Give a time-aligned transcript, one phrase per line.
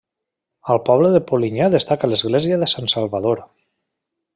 [0.75, 3.49] Al poble de Polinyà destaca l'església de Sant Salvador.